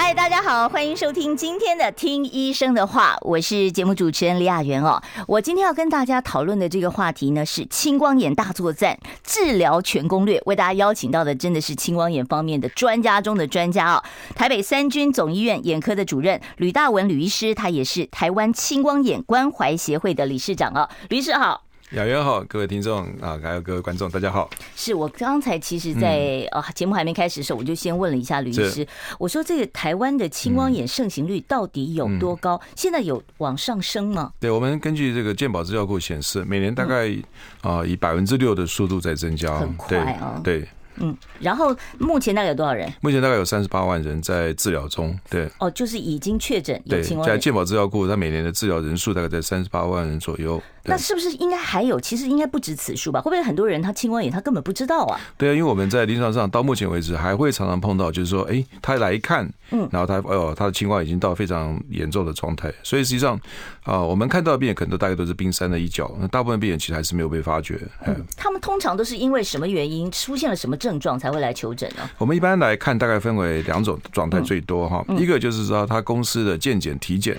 [0.00, 5.02] 嗨，大家好，欢迎收听今天的《听医生的话》，我是节目主持人李雅媛哦。
[5.26, 10.40] 我今天要跟大家讨论的这个话题呢，是青光眼大作战治疗全攻略。
[10.46, 14.04] 为大家邀请到的真的是青光眼方面的专家中的专家哦。
[14.36, 20.88] 台北三军总医院眼科的主任吕大文吕医师，他也是台湾青光眼关怀协会的理事长哦。
[21.08, 21.64] 吕医师好。
[21.92, 24.50] 雅媛好，各位听众啊，还有各位观众，大家好。
[24.76, 28.86] 是我刚才其实在，在、嗯、啊节目还没开始的时候，我就先问了一下吕医师，
[29.18, 32.56] 我说这个台湾的青光眼盛行率到底有多高？
[32.56, 34.30] 嗯、现在有往上升吗？
[34.38, 37.10] 对，我们根据这个健保资料库显示，每年大概
[37.62, 40.60] 啊以百分之六的速度在增加，很快啊，对。
[40.60, 40.68] 对
[41.00, 42.92] 嗯，然后目前大概有多少人？
[43.00, 45.18] 目前大概有三十八万人在治疗中。
[45.30, 47.34] 对，哦，就是已经确诊有青光眼。
[47.34, 50.60] 对，在健保资料库，它每年的治疗人数大概在三十八万人左右。
[50.84, 52.00] 那是不是应该还有？
[52.00, 53.20] 其实应该不止此数吧？
[53.20, 55.20] 会不会很多人他青光眼他根本不知道啊？
[55.36, 62.72] 对啊，因为我们在临床上到目前为止还会常常碰到，就是说，哎，他来看，嗯，然后他哦，他的青光已经到非常严重的状态。
[62.82, 63.38] 所以实际上
[63.82, 66.10] 啊，我们看到的病人可能都大概都是冰山的一角。
[66.18, 67.78] 那大部分病人其实还是没有被发觉。
[68.06, 72.08] 嗯，他们通常都是因为什么原因出现了什么症状才会来求诊呢？
[72.16, 75.04] 我们一般来看，大概分为两种状态最多哈。
[75.18, 77.38] 一个就是说他公司的健检体检，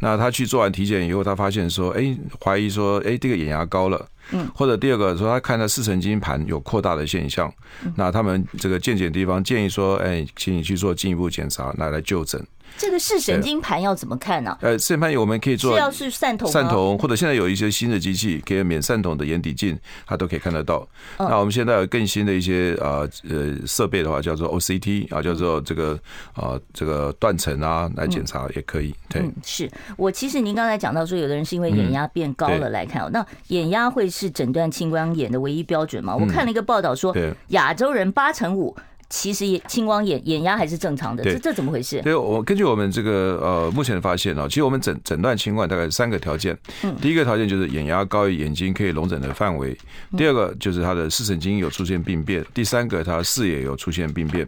[0.00, 3.64] 那他去做完体检以后，他发现说，哎，怀疑说，哎，这个眼压。
[3.68, 7.52] 高了，嗯，或者第二个说他看到视神经盘有扩大的现象，
[7.96, 12.44] 那他们这个健检地方建议说，哎，请你去做进一步检查，拿来就诊。
[12.78, 14.56] 这个视神经盘要怎么看呢？
[14.60, 19.76] 呃，视神经盘我们可以做，是要是散瞳，散瞳，或者现在有一些新的机器可以免散瞳的眼底镜，
[20.06, 20.86] 它都可以看得到。
[21.18, 25.98] 那我们现在有更新的一些呃呃设备的话，叫做 OCT 啊，叫做这个
[26.32, 28.94] 啊这个断层啊来检查也可以。
[29.08, 36.14] 对，是我其实您刚才讲到说，有的人是因为眼压变高了来看，那眼压会是诊断青光眼的唯一标准吗？
[36.14, 37.14] 我看了一个报道说，
[37.48, 38.76] 亚洲人八成五。
[39.10, 42.00] 其实也青光眼眼压还是正常的，这这怎么回事？
[42.02, 46.56] 对，我根据我们这个呃目前的发现啊，其实我们诊诊断青光大概三个条件。
[46.82, 49.76] 嗯，第一个条件就是眼压高于眼睛可以容忍的范围，
[50.16, 54.46] 第二个就是他的视神经有出现病变，第三个他视野有出现病变。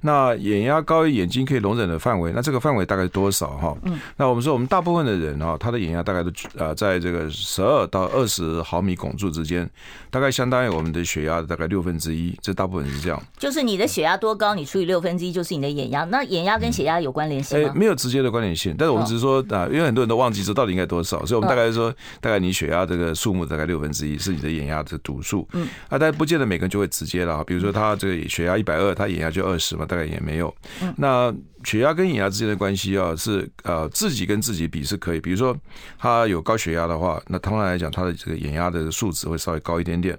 [0.00, 3.76] 那眼压高于眼睛可以容忍的范围，那这个范围大概是多少哈？
[3.84, 9.68] 嗯，那我们说我们大部分的人哈，他的眼压大概都呃在这个十二到二十毫米汞柱之间，
[10.10, 13.22] 大概相当于我们的血压的大概六分之一，这大部分是这样。
[13.38, 16.04] 就是你的血压多高，你除以六分之一就是你的眼压。
[16.04, 17.70] 那眼压跟血压有关联性吗？
[17.70, 25.46] 哎，没有直接的关联性，但是我们只是说啊，因为很多人都忘记说到底应该多少，所以我们大概说大概你血压这个数目大概六分之一是你的眼压的读数。
[25.52, 29.74] 嗯，啊，但不见得每个人就会直接了，比如说他这个血压一百二，他眼压就二十。
[29.74, 29.84] 是吧？
[29.84, 30.54] 大概也没有。
[30.96, 31.34] 那
[31.64, 35.20] 血压跟眼压之间的关系啊，是呃自己跟自己比是可以。
[35.20, 35.56] 比如说
[35.98, 40.16] 他有高血压的话，那通常来讲，他的这个眼压的数值会稍微高一点点。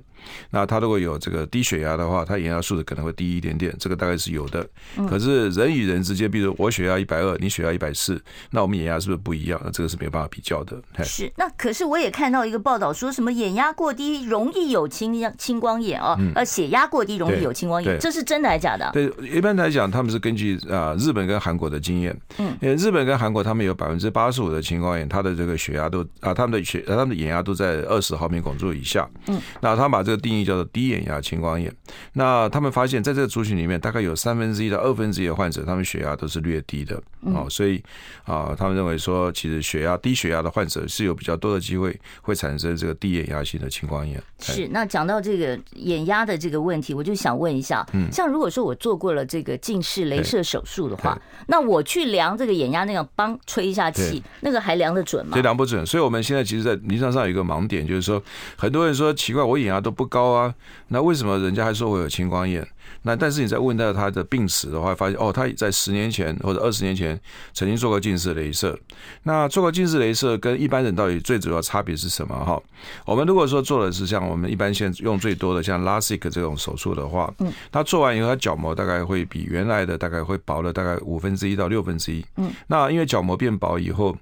[0.49, 4.65] 那他如果有这个低血压的话，他眼压数值可能会低一点点，这个大概是有的。
[5.09, 8.21] 可是人与人之间，比如我血压一百二，你血压一百四，
[8.51, 9.59] 那我们眼压是不是不一样？
[9.63, 10.77] 那这个是没有办法比较的。
[11.03, 11.31] 是。
[11.37, 18.89] 那可是我也看到一个报道，说什么眼压过低容易有青青光眼哦，呃，血压过低容易有青光眼，这是真的还是假的？
[18.93, 31.73] 对，一般来讲，他们是根据啊日本跟韩国的经验，嗯，因为日本跟韩国他们有百分之八十五的青光眼，他的这个血压都啊，他们的血他们的眼压都在二十毫米汞柱以下，嗯，那他们把这个定义叫做低眼压青光眼。
[32.13, 37.01] 那他们发现，在这个族群里面，大概有三分之一到二分之一的患者，他们血压都是略低的。
[37.21, 37.81] 哦，所以
[38.23, 44.21] 啊，他们认为说，其实血压低血压的患者是有比较多的机会会产生这个低眼压性的青光眼。
[44.39, 44.67] 是。
[44.67, 55.33] 那讲到这个眼压的这个问题，我就想问一下，嗯，像如果说我做过了这个近视雷射手术的话，那我去量这个眼压，那样帮吹一下气，那个还量得准吗？
[55.33, 55.83] 对，量不准。
[55.85, 58.21] 所以我们现在其实，在临床上有一个盲点，就是说，
[58.55, 60.53] 很多人说奇怪，我眼压都不高啊，
[60.87, 62.66] 那为什么人家还说我有青光眼？
[63.02, 67.19] 那但是你在问到他的病史的话，发现哦，他在十年前或者二十年前
[67.53, 68.75] 曾经做过近视雷射。
[69.22, 72.35] 那做过近视雷射跟一般人到底最主要差别是什么？
[72.43, 72.59] 哈，
[73.05, 82.25] 我们如果说做的是像我们一般现在用最多的像 LASIK 这种手术的话，嗯，他做完以后，他角膜大概会比原来的大概会薄了大概五分之一到六分之一。
[82.37, 84.17] 嗯，那因为角膜变薄以后，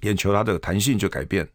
[0.00, 1.48] 眼球它的弹性就改变。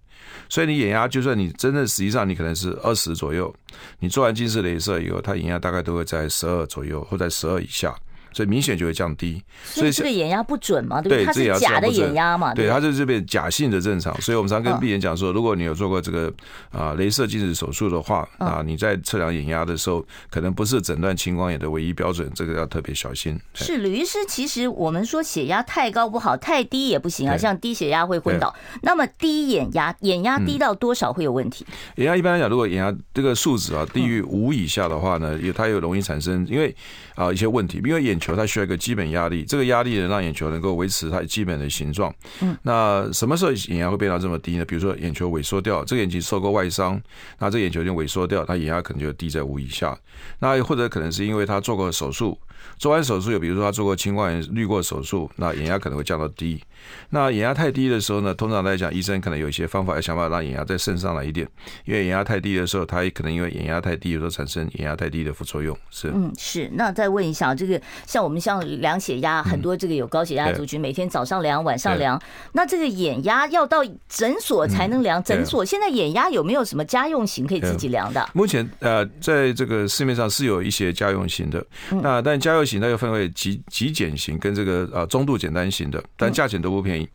[0.49, 3.53] 所以你眼压，就算你真正实际上你可能是二十左右，
[3.99, 7.95] 你做完近视雷射以后，它眼压大概都会在十二左右或在十二以下。
[8.35, 9.41] 所以明显就会降低。
[9.63, 11.25] 所以这个眼压不准嘛，对不对？
[11.25, 14.13] 它是假的眼压嘛，对，它就是这边假性的正常。
[14.19, 16.27] 所以我们常跟病人讲说，如果你有做过这个
[16.69, 23.39] 啊，镭射近视手术的话啊，你在测量眼压的时候，可能不是诊断青光眼的唯一标准，这个要特别小心。
[23.53, 28.53] 是吕医师，其实我们说血压太高不好，太低也不行啊，像低血压会昏倒。
[28.81, 31.65] 那么低眼压，眼压低到多少会有问题？
[31.95, 36.75] 眼压一般来讲，如果眼压这个数值啊低于五以下的话呢，也它又容易产生，因为
[37.15, 42.11] 啊一些问题，因为眼球它需要一个基本压力，这个压力能让眼球能够维持它基本的形状。
[42.41, 44.65] 嗯，那什么时候眼压会变到这么低呢？
[44.65, 46.99] 比如说眼球萎缩掉，这个眼睛受过外伤，
[47.37, 49.95] 那这个眼球就萎缩掉，它眼压可能就低在五以下。
[50.39, 52.35] 那或者可能是因为他做过手术。
[52.77, 56.61] 做完手术，有比如说他做过青光眼滤过手术，那眼压可能会降到低。
[57.09, 61.47] 那眼压太低的时候呢，通常来讲，医生可能有一些方法要想办法让眼压再升上来一点。
[61.85, 65.75] 因为眼压太低的时候，他也可能因为眼压太低，有时候产生眼压太低的副作用。
[65.89, 66.69] 是，嗯，是。
[66.73, 72.21] 那再问一下，这个像我们像量血压，很多这个有高血压族群，每天早上量，晚上量。
[72.51, 78.29] 那这个眼压要到诊所才能量，诊所现在眼压有没有什么家用型可以自己量的？
[78.33, 81.65] 目前呃，在这个市面上是有一些家用型的，
[82.03, 87.07] 那但家用型它又分为极极简型跟这个呃中度简单型的，但价钱都不便宜。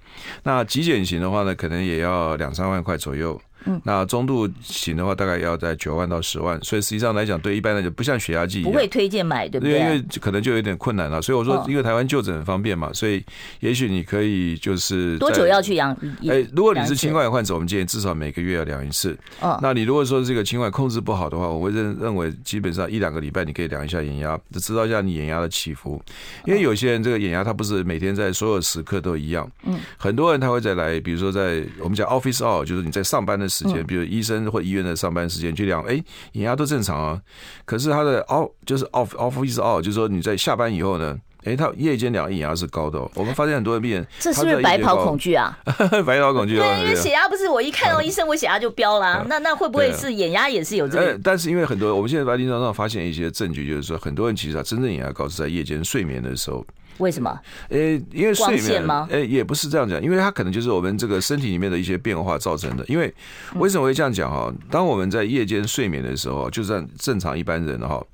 [0.44, 3.40] 那极简型的话呢，可能也要两三万块左右。
[3.66, 9.78] 嗯，那中度型的话，大概要在九万到十万，所以实际上来讲，对一般来讲，不像血压计一样，不会推荐买，对不对？
[9.78, 11.20] 因为可能就有点困难了。
[11.20, 13.24] 所以我说，因为台湾就诊很方便嘛，所以
[13.60, 15.96] 也许你可以就是多久要去量？
[16.28, 19.16] 哎，如果你是青光眼患者，我们建议至少每个月要量一次。
[19.40, 26.00] 哦，那你如果说这个青光眼控制不好的话，我会认认为基本上一两个礼拜你可以量一下眼压，知道一下你眼压的起伏。
[26.46, 29.50] 因为有些人这个眼压它不是每天在所有时刻都一样。
[29.64, 34.30] 嗯，很多人他会再来，比如说在我们讲 office hour，就是你在上班的时间，比如医生。
[34.50, 36.02] 或医院的上班时间去量，哎，
[36.32, 37.20] 眼压都正常啊。
[37.64, 43.00] 可是他的 off 就是 off off 意思 off，就是说你在下班以后呢，哎，他夜间量眼压是高的。
[43.14, 45.58] 我们发现很多的病人，这是不是白袍恐惧啊？
[46.04, 46.66] 白袍恐惧啊！
[46.76, 49.24] 对，因为血压不是我一看到医生，我血压就飙了。
[49.28, 51.18] 那那会不会是眼压也是有这个？
[51.22, 56.64] 但是因为很多我们现在在临床上发现一些证据，就是说很多人其实他真正眼压高是在夜间睡眠的时候。
[56.98, 57.40] 为什么？
[57.70, 57.78] 呃，
[58.12, 59.08] 因为睡眠吗？
[59.10, 62.84] 呃，也不是这样讲，因为它可能就是我们这个身体里面的一些变化造成的。
[62.88, 63.10] 因为
[63.54, 64.52] 为什么会这样讲哈？
[64.70, 68.04] 当我们在夜间睡眠的时候，就算正常一般人哈，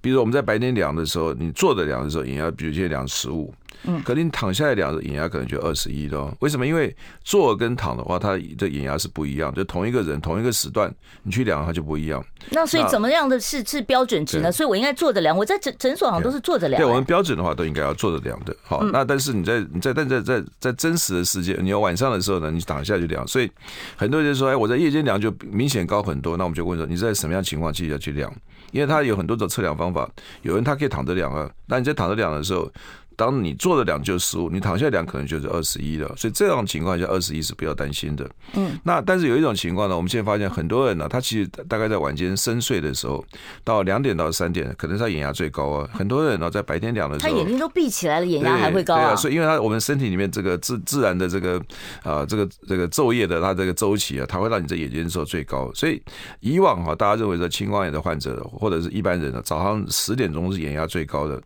[0.00, 3.52] 比如我们在白天量的时候，你坐着量的时候，眼压比如现在量十五。
[3.86, 6.34] 嗯，可能你躺下来量的眼压可能就二十一了。
[6.40, 6.66] 为什么？
[6.66, 9.52] 因为坐跟躺的话，它的眼压是不一样。
[9.52, 10.90] 就同一个人同一个时段，
[11.22, 12.24] 你去量它就不一样。
[12.48, 14.50] 那所以怎么样的是是标准值呢？
[14.50, 15.36] 所以我应该坐着量。
[15.36, 16.80] 我在诊诊所好像都是坐着量。
[16.80, 18.56] 对，我们标准的话都应该要坐着量的。
[18.62, 23.26] 好，那但是你在你在但在在在真实的世界，你要晚上的时候呢，你躺下去量。
[23.28, 23.50] 所以
[23.96, 26.38] 很多人就说，哎，我在夜间量就明显高很多。
[26.38, 28.32] 那我们就问说，你在什么样情况之下去量？
[28.74, 30.10] 因为它有很多种测量方法。
[30.42, 32.70] 有人他可以躺着量啊，那你在躺着量的时候。
[33.16, 38.28] 当你做了两就十五，你躺下两可能就是二十一了，所以这种情况下二十一是不要担心的。
[38.54, 43.24] 嗯，那但是有一种情况呢，我们现在发现很多人呢，他其实大概在晚间深睡的时候，
[43.62, 45.88] 到两点到三点，可能他眼压最高啊。
[45.92, 49.14] 很多人呢，在白天量的时候，他眼睛都闭起来了，眼压还会高啊。
[49.16, 51.60] 所以因为他我们身体里面这个自自然的这个
[52.02, 55.70] 啊这个这个昼夜的它这个周期啊，它会让你这眼睛的时候最高。
[55.74, 56.02] 所以
[56.40, 61.40] 以往哈，大家认为说青光眼的患者或者是一般人呢，早上十点钟是眼压最高的。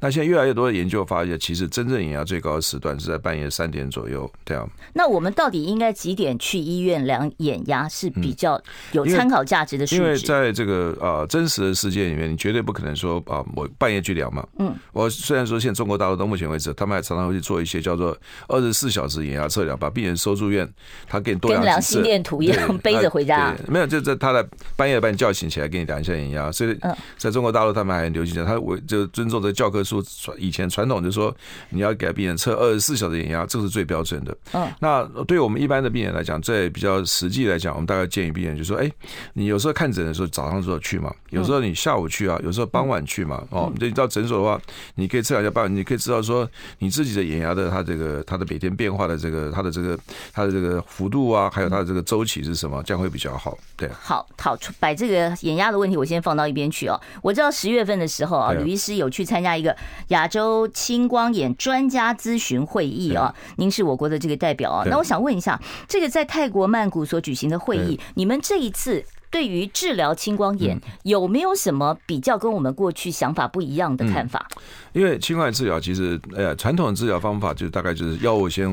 [0.00, 4.68] 那现在越来越多的研究发现，其实真正眼压最高的时段是在半夜三点左右，这样。
[4.92, 8.60] 那我们到底应该几点去医院量眼压是比较
[8.92, 10.00] 有参考价值的数据？
[10.00, 14.46] 因为在这个呃真实的世界里面，你绝对不可能说啊，我半夜去量嘛。
[14.58, 14.74] 嗯。
[14.92, 18.16] 我虽然说现在中国大陆到目前为止，他们还常常会去做一些叫做
[18.48, 20.68] 二十四小时眼压测量，把病人收住院，
[21.06, 23.54] 他给你多量，跟量心电图一样 背着回家。
[23.68, 24.44] 没有，就在他在
[24.76, 26.50] 半夜把你叫醒起来，给你量一下眼压。
[26.50, 26.76] 所以，
[27.18, 29.50] 在中国大陆他们还很流行讲，他我就尊重这。
[29.60, 31.34] 教科书传以前传统就是说，
[31.70, 34.36] 你要给病人测二十四小时眼压，这是最标准的。
[34.52, 38.90] 嗯，那对于我们一般的病人来讲，在比较实际来讲，我们大概建议病人就说：哎，
[39.34, 43.42] 你有时候看诊的时候早上时候去嘛，有时候你下午去啊，有时候傍晚去嘛。
[43.50, 44.60] 哦，你到诊所的话，
[44.96, 49.98] 你可以测量一下傍晚，你可以知道说你自己的眼压的它这个它的每天变化的这个它的这个
[50.32, 53.56] 它的这个幅度啊，还有它的这个周期是什么，这样会比较好。
[53.76, 57.00] 对，好，好，把这个眼压的问题我先放到一边去哦。
[57.22, 59.50] 我知道十月份的时候啊，吕医师有去参加。
[59.50, 59.76] 一个
[60.08, 64.82] 亚洲青光眼专家咨询会议啊，您是我国的这个代表啊。
[64.90, 65.56] 那我想问一下，
[65.86, 74.48] 这个在泰国曼谷所举行的会议，你们这一次对于治疗青光眼有没有什么比较跟我们过去想法不一样的看法？
[74.92, 78.64] 因为青光眼治疗其实，呃，传统的治疗方法就是大概就是药物先，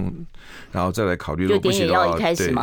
[0.71, 2.17] 然后再来考虑，如果不行的话，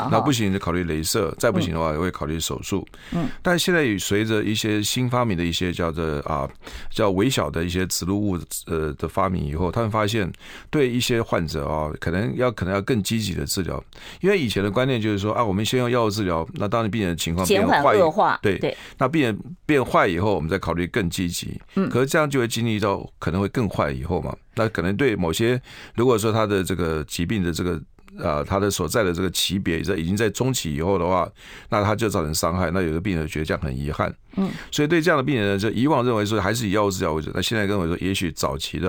[0.08, 2.84] 对，那不行就考虑镭射，再不行的话也会考虑手术。
[3.12, 6.48] 嗯，但现在随着一些新发明的一些叫做啊
[6.90, 8.36] 叫微小的一些植入物
[8.66, 10.30] 呃的发明以后，他们发现
[10.68, 13.82] 对一些患者啊，可能要可能要更积极的治疗，
[14.20, 21.60] 因为以前的观念就是说啊，我们先用药物治疗，那当然病人的情况变坏，恶化，对对，那病人变坏以后，我们再考虑更积极。
[21.74, 25.60] 嗯，可是这样就会经历到可能会更坏以后嘛，那可能对某些
[25.94, 27.80] 如果说他的这个疾病的这个。
[28.16, 31.28] 呃，他的所在的这个级别在已经在中期以后的话，
[31.68, 32.70] 那他就造成伤害。
[32.70, 37.30] 那有的病人觉得这样很遗憾，嗯，所以对这样的病人呢，就以往认为说还是以药物治疗为主。
[37.34, 38.88] 那现在认为说，也许早期的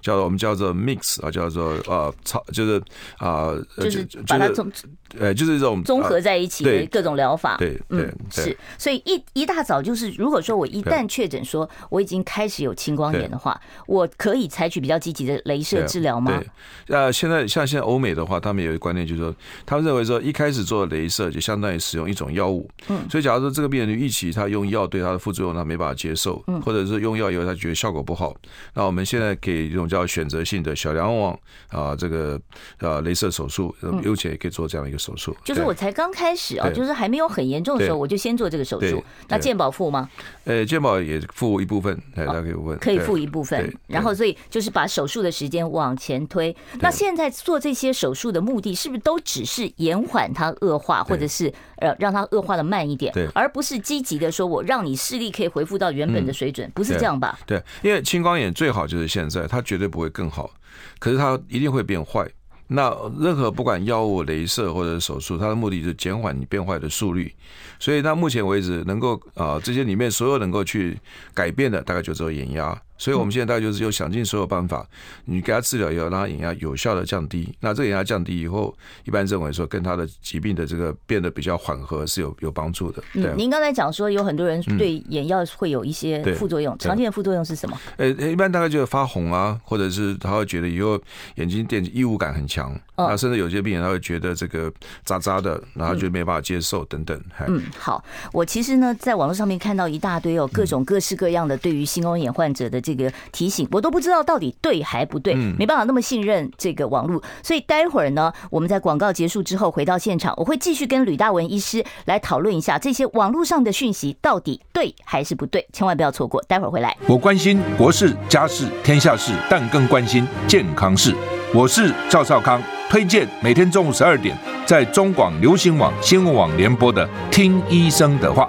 [0.00, 2.82] 叫做我们叫做 mix 啊，叫做呃超就是
[3.18, 4.70] 啊，就是把它综
[5.18, 8.56] 呃就是这种综合在一起的各种疗法，对对是。
[8.76, 16.42] 所以一一大早就是，如果说我一旦确诊说我已经开始有青光眼的话，我可以采取比较积极的镭射治疗吗？
[16.86, 19.34] 对，呃，现在像现在欧美的话，他们有一个观念就是说，
[19.64, 28.34] 他们认为说一开始做镭射就相当于使用一种药物，嗯，所以假如说这个病人预期他用药对他的副作用他没办法接受，嗯，或者是用药以后他觉得效果不好，
[28.74, 31.38] 那我们现在给一种叫选择性的小梁网
[31.68, 32.40] 啊，这个
[32.78, 35.36] 呃镭射手术，目前也可以做这样一个手术。
[35.44, 39.02] 就是我才刚开始啊，就是还没有很严重的时候，我就先做这个手术。
[39.28, 40.08] 那健保付吗？
[40.44, 43.72] 呃，健保也付一部分，大家可以问，可以付一部分。
[43.86, 46.54] 然后所以就是把手术的时间往前推。
[46.80, 57.38] 那现在做这些手术的目的是不是都只是延缓它恶化，或者是呃让它恶化的慢一点，而不是积极的说我让你视力可以恢复到原本的水准，不是这样吧？
[57.46, 60.50] 对，因为青光眼最好就是现在，它绝对不会更好，
[60.98, 62.28] 可是它一定会变坏。
[62.68, 67.32] 那任何不管药物、镭射或者手术，它的目的是减缓你变坏的速率。
[67.78, 70.98] 所以到目前为止，能够啊这些里面所有能够去
[71.32, 72.76] 改变的，大概就只有眼压。
[72.98, 74.86] 所以我们现在大概就是又想尽所有办法，
[75.24, 77.54] 你给他治疗以后，让他眼压有效的降低。
[77.60, 78.74] 那这个眼压降低以后，
[79.04, 83.02] 一般认为说跟他的疾病的这个变得比较缓和是有有帮助的。
[83.12, 83.34] 对。
[83.36, 87.78] 您刚才讲说有很多人对眼药会有一些副作用，常见的副作用是什么？
[87.98, 90.98] 呃，一般大概就是发红啊，或者是他会觉得以后
[91.34, 94.72] 眼睛电异物感很强，那甚至有些病人他会觉得这个
[95.04, 97.20] 渣渣的，然后就没办法接受等等。
[97.46, 102.80] 嗯，好，我其实呢在网络上面看到一大堆哦，各种各式各样的对于青光眼患者的。
[102.86, 116.96] 这个提醒我都不知道到底对还不对，没办法那么信任这个网络，所以待会儿呢，我们在广告结束之后回到现场，我会继续跟吕大文医师来讨论一下这些网络上的讯息到底对还是不对，千万不要错过，待会儿回来。
[117.08, 121.12] 我关心国事、家事、天下事，但更关心健康事。
[121.52, 128.48] 我是赵少康，推荐每天中午十二点在中广流行网、新闻网联播的《听医生的话》。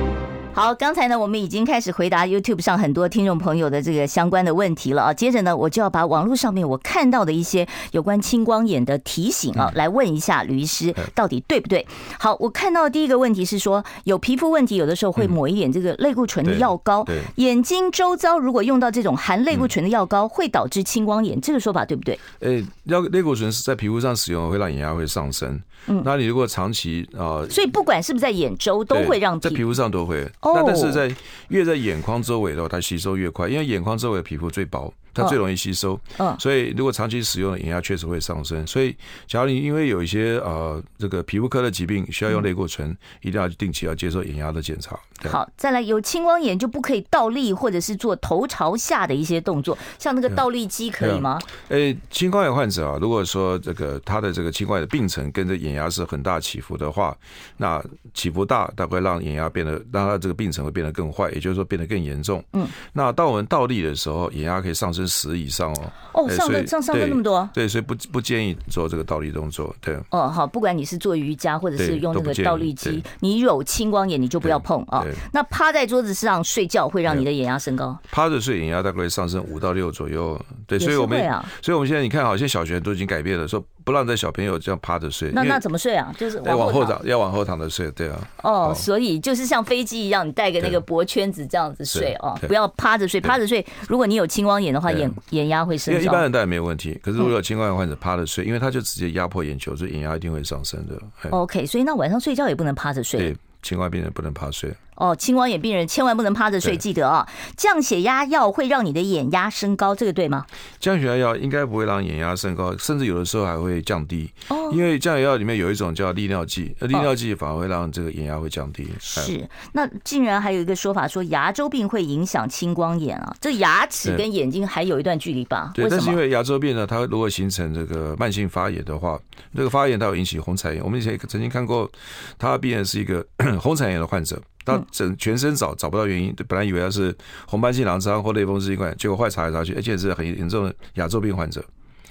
[0.53, 5.13] 好，刚才呢，我们已经开始回答 YouTube 上很多听众朋友的这个相关的问题了啊。
[5.13, 11.87] 接着呢，我就要把网络上面我看到的一些有关青光眼的提醒啊，来问一下吕医师，到底对不对？
[12.19, 17.05] 好，我看到的第一个问题是说，有皮肤问题，有的时候会抹一点这个类固醇的药膏，
[17.35, 22.19] 眼睛周遭如果用到这种含类固醇的药膏，会导致青光眼，这个说法对不对？
[22.41, 25.59] 诶，药类固醇是在皮肤上使用，会让眼压会上升。
[25.87, 30.29] 嗯，那你如果长期啊，所以不管是不是在眼周，都会让在皮肤上都会。
[30.43, 31.13] 那但是在
[31.49, 34.91] 越在眼眶周围的话，它吸收越快，因为眼眶周围的皮肤最薄。
[35.13, 38.65] 它最容易吸收，嗯，所以如果长期使用，眼压确实会上升。
[38.65, 38.95] 所以，
[39.27, 44.97] 假如你因为有一些呃这个皮肤科的疾病需要用类固醇，一定要定期要接受眼压的检查。
[45.29, 51.39] 好，再来有青光眼就不可以倒立或者是做头朝下的一些动作，像那个倒立机可以吗？
[51.67, 57.15] 诶，青光眼患者啊，如果说这个他的这个青光眼的病程跟着眼压是很大起伏的话，
[57.57, 62.43] 那起伏大，它会让眼压变得让他这个病程会变得更坏，也就是说变得更严重。
[62.53, 65.00] 嗯，那当我们倒立的时候，眼压可以上升。
[65.07, 69.97] 十以上哦，哦，上个上上个那么多，对，所以不不建议做这个倒立动作，对。
[70.09, 75.05] 哦，好，不管你是做瑜伽或者是用那个倒立机，你有青光眼你就不要碰啊。
[75.31, 77.97] 那趴在桌子上睡觉会让你的眼压升高？
[78.11, 80.79] 趴着睡眼压大概会上升五到六左右，对。
[80.79, 85.31] 所以我们，啊所以我们现在你看，好像小学都已经改变了，说不让在小朋友这样趴着睡。
[85.33, 86.13] 那那怎么睡啊？
[86.17, 88.19] 就是要往后躺，要往后躺着睡，对啊。
[88.43, 93.19] 哦，所以就是像飞机一样，你带个那个脖圈子这样子睡哦，不要趴着睡。
[93.21, 95.99] 趴着睡，如果你有青光眼的话，眼眼压会升高。
[95.99, 101.29] 因为一般人当然没有问题，可是如果有青光眼患者趴着睡，因为他就直接压迫眼球，所以眼压一定会上升的。
[101.29, 103.19] OK，所以那晚上睡觉也不能趴着睡。
[103.19, 104.73] 对，青光眼病人不能趴睡。
[105.01, 107.27] 哦，青光眼病人千万不能趴着睡，记得啊！
[107.57, 110.45] 降血压药会让你的眼压升高，这个对吗？
[110.79, 114.29] 降血压药应该不会让眼压升高，甚至有的时候还会降低。
[114.49, 118.87] 哦，因为降血压里面有一种叫利尿剂，那利尿剂反而会让这个眼压会降低。
[118.99, 123.35] 是，那竟然还有一个说法说牙周病会影响青光眼啊？
[123.41, 125.71] 这牙齿跟眼睛还有一段距离吧？
[125.73, 129.19] 对，但是因为牙周病呢，它如果形成这个慢性发炎的话，
[129.55, 130.83] 这个发炎它会引起红彩炎。
[130.83, 131.89] 我们以前曾经看过，
[132.37, 133.25] 他病人是一个
[133.59, 134.39] 红彩炎的患者。
[134.63, 137.15] 到整全身找找不到原因，本来以为他是
[137.47, 141.63] 红斑性狼疮或类风湿性关节，结果后来查来查去，而且是很严重的牙周病患者，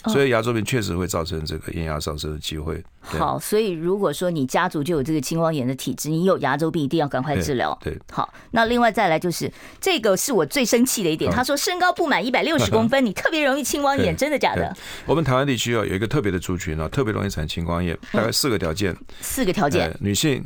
[0.06, 2.82] 所以牙周病确实会造成这个咽压上升的机会。
[3.00, 7.76] 好，所以如果说你家族就有这个青光眼的体质，你有牙周病一定要赶快治疗。
[7.82, 14.76] 对，好，那另外再来就是这个是我最生气的一点，他说身高不满一百六十公分，你特别容易青光 眼，真的假的？
[15.06, 18.96] 我们台湾地区啊有一个特别的族群啊，特别容易产青光眼，大概四个条件。
[19.20, 20.44] 四个条件，女性。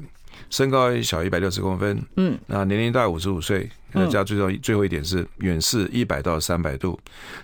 [0.55, 6.99] 身高小一百六十公分，嗯，那年龄大概五十五岁，那加最重要最后一点是远视一百到三百度。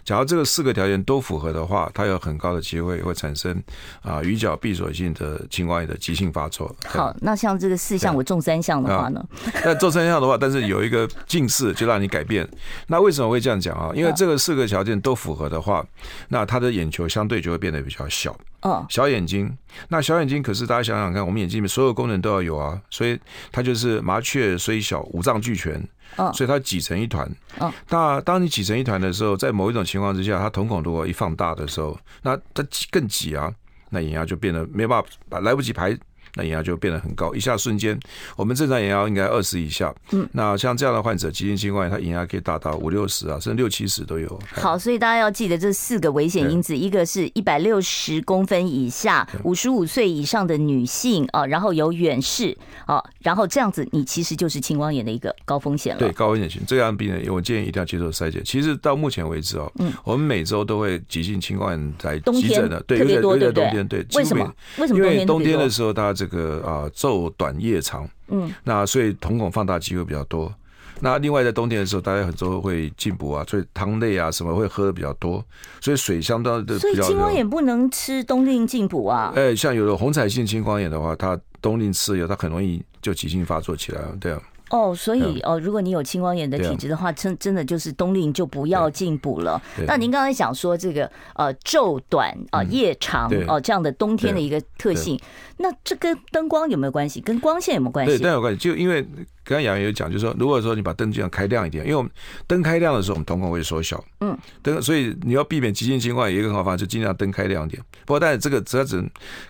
[0.04, 3.62] 假如这个四个条件都符合的话，它有很高的机会会产生
[4.02, 6.74] 啊鱼角闭锁性的青光眼的急性发作。
[6.84, 9.24] 好，那像这个四项我中三项的话呢？
[9.64, 12.48] 那中三项的话，但是有一个近视就让你改变。
[12.88, 13.92] 那为什么会这样讲啊？
[13.94, 15.86] 因为这个四个条件都符合的话，
[16.28, 18.36] 那他的眼球相对就会变得比较小。
[18.62, 19.56] 哦，小眼睛，
[19.88, 23.18] 那小眼睛可是大家想想看，我们眼睛里面所有功能都要有啊，所以
[23.50, 25.82] 它就是麻雀虽小，五脏俱全。
[26.16, 27.30] 哦，所以它挤成一团。
[27.58, 33.52] 嗯，那当你挤成一团的时候，在某一种情况之下，它瞳孔如果一放大的时候，那它挤更挤啊，
[33.90, 35.96] 那眼压就变得没办法，来不及排。
[36.34, 37.98] 那眼压就变得很高，一下瞬间，
[38.36, 39.94] 我们正常眼压应该二十以下。
[40.12, 44.38] 嗯，那像这样的患者，急性青光眼，他眼压可以达到五六十啊，甚至六七十都有。
[44.52, 52.56] 好，所以大家要记得这四个危险因子，一个是一百六十公分以下，五十五岁以上的女性啊，然后有远视
[52.86, 55.98] 啊，然后这样子，你其实就是青光眼的一个高风险了。
[55.98, 58.42] 对，高危险性，这样病人，我建议一定要接受筛检。
[58.44, 63.64] 其实到目前为止哦，嗯，我们每周都会急性青光眼来急诊的，对，特别多，对不对？
[63.64, 64.52] 冬天对，为什么？
[64.78, 64.98] 为什么？
[64.98, 70.52] 因为冬天的时候，大家这个啊，昼短夜长，嗯，那所以瞳孔放大机会比较多。
[71.00, 75.42] 那另外在冬天的时候，大家很多会进补啊，所以汤类啊什么会喝的比较多，
[75.80, 76.78] 所以水相当的。
[76.78, 79.32] 所以青光眼不能吃冬令进补啊。
[79.34, 84.42] 哎，像有的红彩性青光眼的话，它冬令吃了以后，它很容易就急性发作起来了，对啊。
[84.70, 89.60] 哦，所以哦，如果你有青光眼的体质的话，真真的就是冬令就不要进补了。
[89.86, 95.20] 那您刚才讲说这个呃昼短啊夜长哦这样的冬天的一个特性，
[95.58, 97.20] 那这跟灯光有没有关系？
[97.20, 98.12] 跟光线有没有关系？
[98.12, 98.58] 对，当然有关系。
[98.58, 99.02] 就因为
[99.42, 102.10] 刚刚杨也有讲，就是说，如果说你把灯这样开亮一点，因为我们
[102.46, 104.02] 灯开亮的时候，我们瞳孔会缩小。
[104.20, 107.82] 嗯，灯，所以你要避免急性青光眼，有一个很好方法，就尽量灯开亮一点。
[108.06, 109.02] 不过，但是这个只要只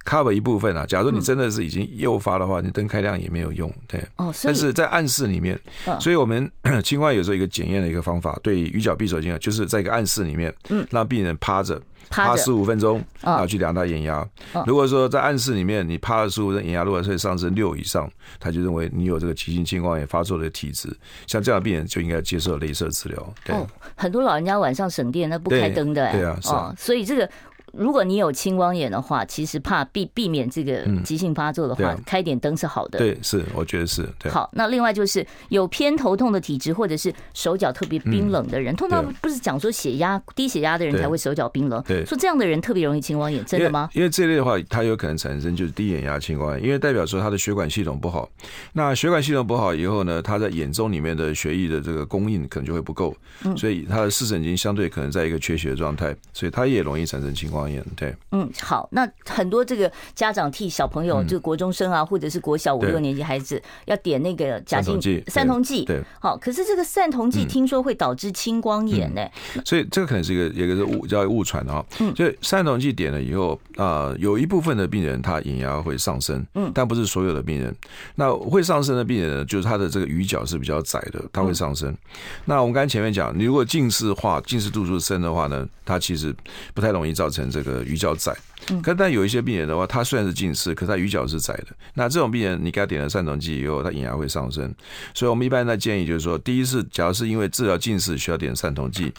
[0.07, 0.87] cover 一部分啊。
[0.87, 3.71] 假如你真的是已经诱发的话，你灯开亮也没有用。
[3.87, 4.01] 对。
[4.17, 5.59] 哦，但是在暗室里面，
[5.99, 6.49] 所以我们
[6.85, 11.83] 青光眼有时候一个检验的一个方法，对鱼角闭锁性，就是在一个暗室里面，嗯，让病人趴着。
[12.13, 14.29] 趴十五分钟，然后去量他眼压。
[14.67, 20.89] 如果说在暗室里面，你趴了十五分钟，眼压如果是上升六以上，他就认为你有这个急性青光眼发作的体质。
[21.29, 23.35] 像这样的病人就应该接受镭射治疗。
[23.45, 23.55] 对，
[23.95, 26.11] 很多老人家晚上省电，那不开灯的。
[26.11, 26.75] 对啊，是啊。
[26.77, 27.31] 所以这个。
[27.73, 32.99] 如果你有青光眼的话，其实怕避避免这个急性发作的话，开点灯是好的。
[32.99, 34.09] 对，是，我觉得是。
[34.19, 34.31] 对。
[34.31, 43.89] 好，那另外就是有偏头痛的体质，或者是手脚特别冰冷的人，通常不是讲说血压低血压的人才会手脚冰冷，对，说这样的人特别容易青光眼，真的吗？
[43.93, 48.29] 因为这类的话，它有可能产生就是低眼压青光眼，因为代表说他的血管系统不好。
[48.73, 53.17] 那血管系统不好以后呢，他在眼中里面的血液的这个供应可能就会不够，
[53.57, 57.85] 所以他的视神经相对可能在一个缺血的状态，所以他也容易产生青光眼。
[57.97, 65.85] 对，嗯，好，那很多这个家长替小朋友，就国中生啊，或者是国小五六年级孩子，要点那个甲基散瞳剂。
[65.85, 69.27] 对，好，可是这个散瞳剂听说会导致青光眼呢，
[69.65, 71.85] 所以这个可能是一个一个是误叫误传啊。
[71.99, 77.75] 嗯，就散瞳剂点了以后啊，有一部分的病人他眼压会上升，嗯，但不是所有的病人。
[78.15, 81.97] 那会上升的病人呢，就是他的这个鱼角是比较窄的，他会上升。
[82.45, 86.35] 那我们刚才前面讲，你如果近视化、近视度数深的话呢，它其实
[86.75, 88.35] 不太容易造成这个鱼胶仔。
[88.83, 91.67] 可但有一些病人的话，他虽然是近视，可是他鱼角是窄的。
[91.95, 94.73] 那这种病人，你给他点了散瞳剂以后，他眼压会上升。
[95.15, 99.13] 所以我们一般在建议就是说，第一次假如是因为治疗近视需要点散瞳剂，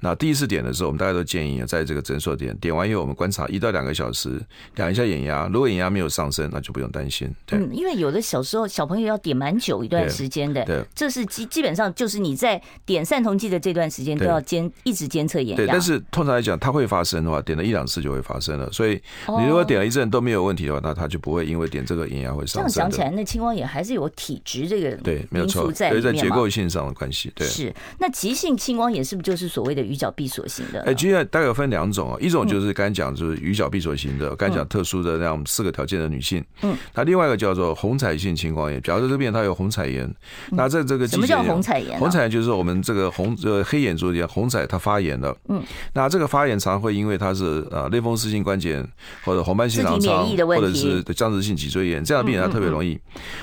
[0.00, 4.40] 那第一次点的时候，我们大家都建议在这个诊所点，点完以后我们观察一到两个小时，
[4.76, 7.28] 量一下眼压，如果眼压没有上升，那就不用担心。
[7.46, 15.56] 对，嗯，因为有的小时候小朋友要点蛮久一段时间的，对，这是基基本上就是你在点散瞳剂的这段时间都要监一直监测眼压。
[15.56, 18.70] 对，但是通常来讲，它会发生的话，点了一两次就会发生了。
[18.72, 22.72] 所以你如果点了一阵都没有问题的话，那他就不会因为点这个眼压会上升。
[22.72, 27.32] 这样想起来，那青光眼还是有体质这个对，没有错，在所以在结构性上的关系。
[27.34, 30.82] 对，是那急性青光眼是不是就是所谓的鱼角闭锁型的？
[30.82, 36.44] 哎，其实大概有分两种啊，一种就是刚才讲就是鱼角闭锁型的，刚才讲特殊的那样四个条件的女性。
[36.62, 40.12] 嗯，那另外一个叫做虹彩性青光眼，假如这个病人他有虹彩炎，
[40.50, 41.98] 那在这个什么叫虹彩炎？
[41.98, 45.36] 虹彩炎就是我们这个红呃黑眼珠里虹彩它发炎了。
[45.48, 48.73] 嗯，那这个发炎常会因为它是呃类风湿性关节
[49.24, 52.98] 或者红斑性狼疮，或者是僵直性脊椎炎这样的病人，他特别容易。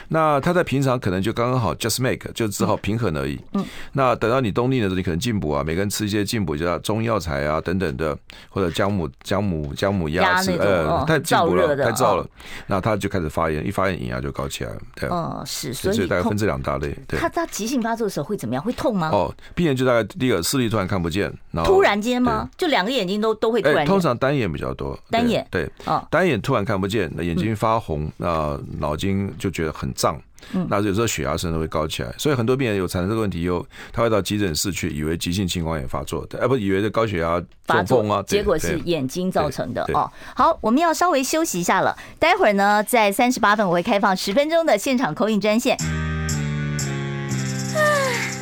[0.07, 3.39] 那他在平常可能就刚刚好 just make 就只好平衡而已。
[3.53, 3.63] 嗯，
[3.93, 8.17] 那等到你冬令的时候，你可能进补啊，每个人吃一些进补，叫中药材啊等等的，
[8.49, 12.25] 或者姜母姜母姜母鸭子，呃，太进补了，太燥了，
[12.67, 14.77] 那他就开始发炎，一发炎眼压就高起来了。
[14.95, 16.95] 对，哦，是，所以大概分这两大类。
[17.07, 18.63] 对，他他急性发作的时候会怎么样？
[18.63, 19.09] 会痛吗？
[19.11, 22.49] 哦，病人就大概第一个视力突然看不见，然后突然间吗？
[22.57, 23.85] 就两个眼睛都都会突然。
[23.85, 30.19] 通常单眼比较多，单眼对，哦，单眼突然看不见，那眼睛发红，那脑筋就觉得很胀。
[30.53, 40.11] 嗯，那有时候血压甚至会高起来，所以很多病人有产生这个问题以后，他会到急诊室去，以为急性青光眼发作的，而不以为这高血压发作啊，结果是眼睛造成的哦。
[40.35, 45.77] 好，我们要稍微休息一下了，待会儿呢，在三十八分我会开放十分钟的现场口音专线。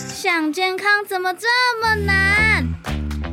[0.08, 1.48] 想健康怎么这
[1.82, 2.66] 么难？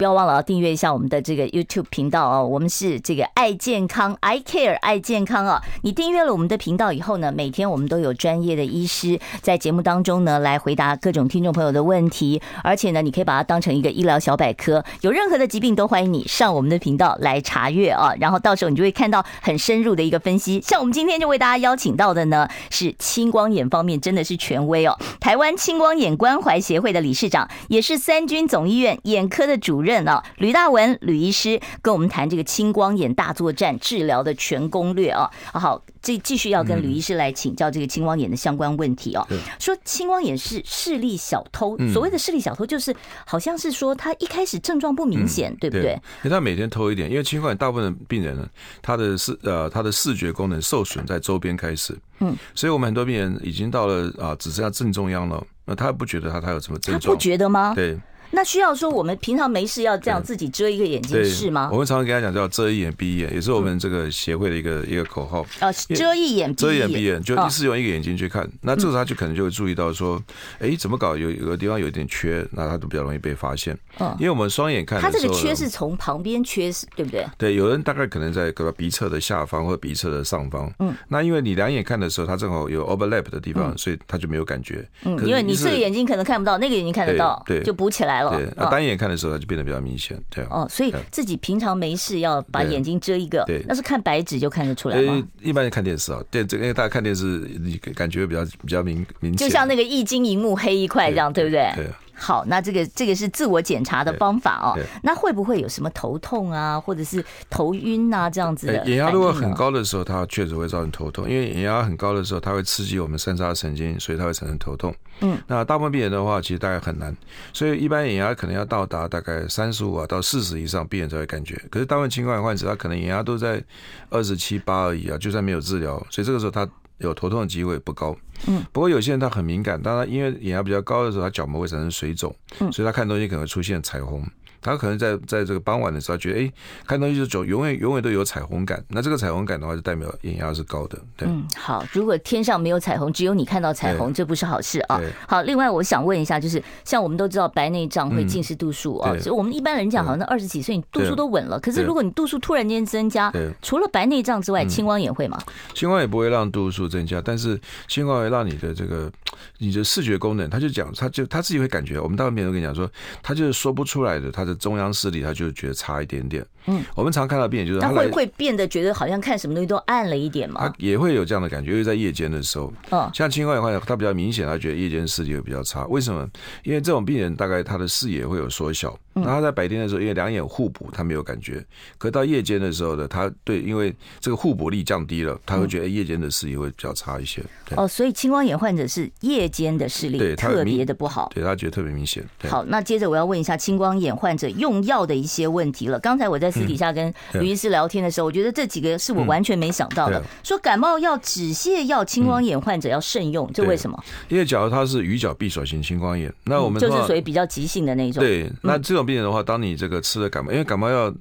[0.00, 5.60] 不要忘了订阅一下我们的这个 YouTube 频道哦，我们是这个爱健康，I Care 爱健康哦。
[5.82, 18.14] 你订阅了我们的频道以后呢，每天我们都有专业的医师在节目当中呢来回答各种听众朋友的问题，而且呢，你可以把它当成一个医疗小百科，有任何的疾病都欢迎你上我们的频道来查阅啊。
[18.18, 20.62] 然后到时候你就会看到很深入的一个分析。
[20.62, 29.89] 像我们今天就为大家邀请到的呢是青光眼方面真的是权威哦，台湾青光眼关怀协会的理事长，也是三军总医院眼科的主任。
[30.06, 39.26] 啊，吕大文吕医师跟我们谈这个青光眼大作战治疗的全攻略啊，好，这继续要跟吕医师来请教这个青光眼的相关问题哦。
[39.58, 42.94] 说青光眼是视力小偷，所谓的视力小偷就是
[43.26, 45.92] 好像是说他一开始症状不明显，对不对？
[46.22, 48.48] 因为他每天偷一点，因为青光眼大部分的病人呢，
[48.82, 57.00] 他的视呃他的视觉功能受损在周边开始，嗯，所以我们很多病人已经到了啊只剩下正中央了，那他不觉得他他有什么症状？
[57.00, 57.72] 他不觉得吗？
[57.74, 57.98] 对。
[58.30, 61.68] 那需要说我们平常没事要这样自己遮一个眼睛是吗？
[61.72, 65.40] 我们常常跟他讲叫遮一眼闭一眼，也是我们这个协会的一个一个口号。
[65.60, 68.48] 哦，遮一眼遮一眼闭一眼，就一次用一个眼睛去看。
[68.62, 70.22] 那这时候他就可能就会注意到说，
[70.58, 71.16] 哎，怎么搞？
[71.16, 73.76] 有有个地方有点缺，那他就比较容易被发现。
[73.98, 77.26] 嗯，因为我们双眼看，他这个缺是从旁边缺，对不对？
[77.36, 80.72] 对，有人大概可能在个鼻侧的下方或鼻侧的上方。
[80.78, 84.88] 嗯，那因为你两眼看的时候，他正好有 overlap 的地方，所以他就没有感觉。
[85.02, 88.36] 嗯，因为你这个眼睛可能看不到，那个眼睛看得到，对，就补起来了。
[88.36, 89.00] 对，那单眼。
[89.00, 90.66] 看的时候，它就变得比较明显，对哦。
[90.68, 95.22] 所以自己平常没事要把眼睛遮一个，对，那是看白纸就看得出来吗？
[95.40, 101.72] 一般是看电视啊，电这个因为大家看电视，你感觉比较比较明明显，就像那个一晶一幕黑一块这样，对不对？
[101.74, 101.86] 对。
[102.20, 104.78] 好，那这个这个是自我检查的方法哦。
[105.02, 108.84] 那会不会有什么头痛啊，或者是头晕啊这样子的？
[108.84, 114.94] 眼压如果很高的时候，它确实会造成头痛，因为眼压很高的时候，它会刺激我们三叉神经，所以它会产生头痛。
[115.22, 117.16] 嗯，那大部分病人的话，其实大概很难，
[117.52, 121.60] 所以一般眼压可能要到达大概三十五啊到四十以上，病人才会感觉。
[121.70, 123.62] 可是大部分青光眼患者，他可能眼压都在
[124.10, 126.68] 二十七八而已啊，就算没有治疗，所以这个时候他。
[127.00, 134.24] 有头痛的机会不高，嗯，不过有些人他很敏感，当然因为眼压比较高的时候，他角膜会产生水肿，嗯，所以他看东西可能会出现彩虹，
[134.62, 136.52] 他可能在在这个傍晚的时候觉得，哎，
[136.86, 138.82] 看东西就总永远永远都有彩虹感。
[138.88, 140.98] 那这个彩虹感的话，就代表眼压是高的。
[141.16, 141.84] 对，嗯，好。
[141.92, 145.00] 如果天上没有彩虹，只有你看到彩虹，这不是好事啊。
[145.26, 151.58] 好，另外我想问一下，就是像我们都知道白内障会近视度数啊，所以我们一般人讲，好像二十几岁你度数都稳了。
[151.58, 155.38] 可是如果你度数突然间增加，除了白内障之外，青光眼会吗？
[155.74, 159.10] 青光眼不会让度数增加，但是青光眼会让你的这个
[159.58, 162.90] 你的视觉功能，他就讲，他就他自己会感觉，我们大部分病人都跟你讲说，
[163.22, 166.44] 他就是说不出来的，他的中央视力他就觉得差一点点。
[166.66, 175.86] 嗯，我们常看到病人就是他会会变得觉得好像看什么东西都暗了一点嘛，他也会有这样的感觉，因为在夜间的时候，嗯，像青光眼患者，他比较明显，他觉得夜间视力会比较差。
[175.86, 176.28] 为什么？
[176.62, 181.64] 因为这种病人大概他的视野会有缩小，那他在白天的时候，因为两眼互补，他没有感觉，
[181.98, 187.42] 可到夜间的时候呢，他对，因为这个互补力降低了，他会觉得夜间的视力会比较差一些。
[187.76, 192.24] 哦，所以青光眼患者是夜间的视力特别的不好，对他觉得特别明显。
[192.48, 195.98] 好，那接着我要问一下青光眼患者用药的一些问题了。
[195.98, 200.22] 刚才我在私底下跟吕医师聊天的时候，我觉得这几个是我完全没想到的。
[200.42, 204.04] 说感冒药、止泻药，青光眼患者要慎用，这为什么？
[204.28, 208.22] 因为假如他是鱼角闭锁型青光眼，那我们就是属于比较急性的那种。
[208.22, 211.12] 对，那这种病人的话，当你这个吃了感冒，因为感冒药，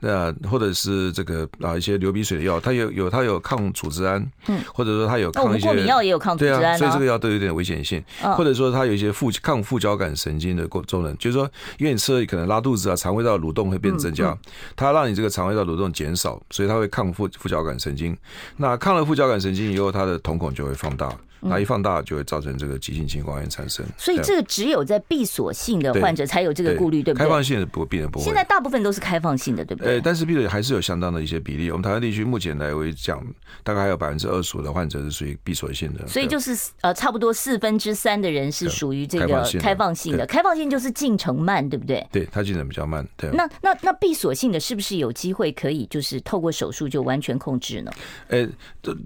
[0.00, 8.02] 呃或者是这个啊一些流鼻水的药，它有有它有抗组织胺，嗯，或者说它有抗一些过敏药也有抗组织胺，所以这个药都有点危险性，
[8.36, 11.48] 或者说它有一些副抗副交感神经的功能，就是说
[11.78, 14.36] 因为你吃了可能拉肚子啊，肠胃道蠕动会变增加，
[14.74, 18.16] 它让你这个肠胃道蠕动减少，所以它会抗副副交感神经。
[18.56, 21.12] 那抗了副交感神经以后，它的瞳孔就会放大。
[21.42, 27.24] 它一放大就会造成这个急性青光眼产生，所以这个只有在闭锁性的患者才有这个顾虑，对不对？
[27.24, 28.24] 开放性的不病人不会。
[28.24, 30.00] 现在大部分都是开放性的，对不对？
[30.00, 31.70] 但是闭锁还是有相当的一些比例。
[31.70, 33.24] 我们台湾地区目前来为讲，
[33.62, 36.06] 大概还有百分之二十五的患者是属于闭锁性的。
[36.06, 40.26] 所以就是呃，差不多四分之三的人是属于这个开放性的。
[40.26, 42.06] 开放性就是进程慢，对不对？
[42.10, 43.06] 对，它进程比较慢。
[43.16, 43.30] 对。
[43.30, 47.90] 那那那闭锁性的是不是有机会可以就是透过手术就完全控制呢？
[48.28, 48.48] 哎，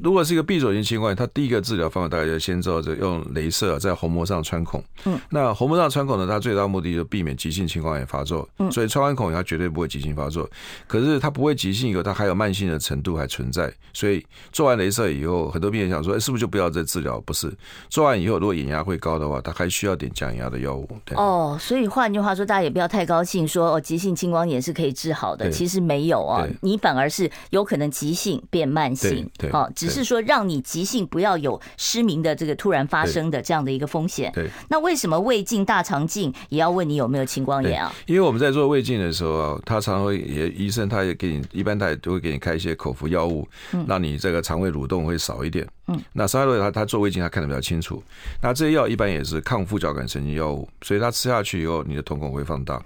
[0.02, 2.92] 如果是一个闭锁性青光眼，它第一个治疗方法大概就先做这。
[3.02, 10.48] 用镭射在虹膜上穿孔，嗯，那虹膜上穿孔呢，它最大目的就避免急性青光眼发作，嗯，所以穿完孔它绝对不会急性发作。
[10.86, 17.18] 可是它不会急性以后，它还有慢性的程度还存在，所以做完镭射以后，很多病人想说，哎，是不是就不要再治疗？
[17.22, 17.50] 不是，
[17.88, 20.86] 做完以后如果眼压会高的话，它还需要点降压的药物。
[21.06, 21.16] 对。
[21.16, 34.32] 哦，所以换句话说，大家也不要太高兴，说哦，急性青光眼是可以治好的，其实没有啊，你反而是有可能急性变慢性，对，哦，只是说让你急性不要有失明的这个突然发生的这样的一个风险。
[34.34, 37.94] 对，那为什么胃镜、大肠镜也要问你有没有青光眼啊？
[38.06, 43.46] 因为我们在做胃镜的时候啊，他常常会也医生他也给你，一般他也都会给你开一些口服药物，
[43.86, 45.64] 让你这个肠胃蠕动会少一点。
[45.86, 48.02] 嗯，那稍微他他做胃镜他看得比较清楚。
[48.42, 52.82] 那这些药一般也是抗副交感神经药物，所以他吃下去以后，你的瞳孔会放大。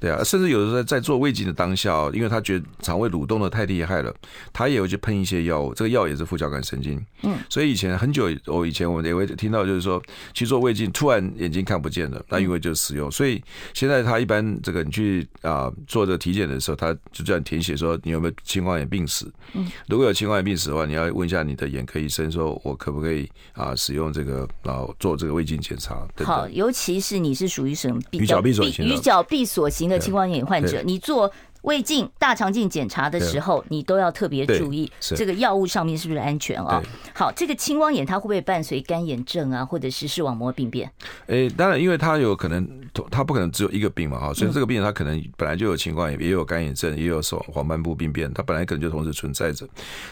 [0.00, 4.14] 对啊，甚至有的时候在做胃镜的当下，因为他觉得肠胃蠕动的太厉害了，
[4.52, 5.74] 他也会去喷一些药物。
[5.74, 7.04] 这个药也是副交感神经。
[7.22, 13.10] 嗯，所以以前很久，我以前我们也会听到，就是说去做胃镜，突然眼睛看不见了，那因为就使用。
[13.10, 13.42] 所以
[13.74, 19.26] 现在他一般这个你去啊做这个体检的时候，他就这样填写说你有没有青光眼病史。
[19.54, 26.06] 嗯，如果有青光眼病史的话，你要问一下你的眼科医生，说我可不可以啊使用这个啊做这个胃镜检查。
[26.24, 31.30] 好，尤其是你是属于什么鱼角闭锁型的，鱼角闭锁型的青光眼患者，你做。
[31.62, 36.82] 胃镜、大肠镜检查的时候，你都要特别注意这个药物上面是不是安全啊？
[37.14, 40.90] 好，这个青光眼它会不会伴随干眼症啊，或者是视网膜病变？
[41.26, 42.66] 诶，当然，因为它有可能，
[43.10, 49.66] 它不可能只有一个病嘛，哈，所以这个病人他可能本来就有青光眼，也有干眼症，也有手黄斑部病变，它本来可能就同时存在着。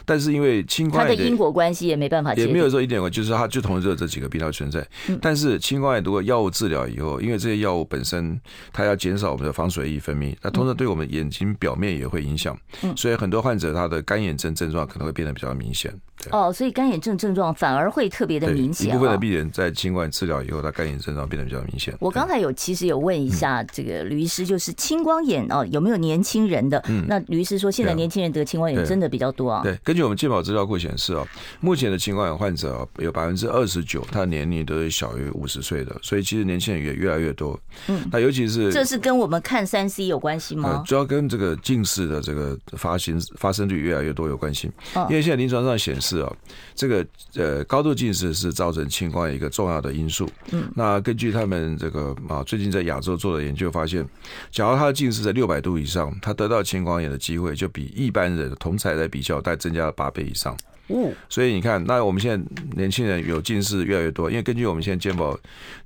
[0.04, 4.86] 但是因为青光眼它的因果关系也没办法，也没有说一点关系，就是它就同时有这几个病它存在。
[5.20, 8.40] 但是青光眼如果药物治疗以后，因为这些药物本身
[8.72, 12.56] 它要减少我们的防水液分泌，那通常对我们眼睛表面也会影响，
[12.96, 15.92] 所以很多患者他的干眼症症状可能会变得比较明显。
[16.32, 18.88] 哦，所以干眼症症状反而会特别的明显。
[18.88, 21.94] 一部分的病人在青光眼治疗以后，他干眼症状变得比较明显。
[22.00, 26.82] 我刚才有其实有问一下这个吕医师，就是青光眼哦，有没有年轻人的？
[26.88, 29.62] 嗯，那吕医师说，现在年轻人得青光眼真的比较多啊。
[29.62, 31.24] 对，根据我们健保资料库显示啊，
[31.60, 37.58] 目前的青光眼患者有百分之二十九，他的年龄都是小于五十岁的，所以其实年轻人也越来越多。
[37.88, 40.82] 嗯，那尤其是这是跟我们看三 C 有关系吗？
[40.86, 44.70] 主要跟这个近视的这个发行发生率越来越多有关系。
[45.08, 46.32] 因为现在临床上显示啊，
[46.74, 47.06] 这个。
[47.34, 50.26] 呃，高度近视是造成青光眼一个重要的因素。
[50.52, 54.06] 嗯，那根据他们这个啊，最近在亚洲做的研究发现，
[54.50, 60.56] 假如他的近视在六百度以上，他得到青光眼的机会就比一般人同才来比较，大概增加了八倍以上。
[60.88, 65.38] 哦，所以你看，那我们现在年轻人有近视越来越多，因为根据我们现在健保